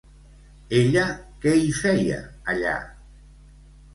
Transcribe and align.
Ella 0.77 1.03
què 1.43 1.51
hi 1.65 1.69
feia 1.81 2.17
allà? 2.53 2.75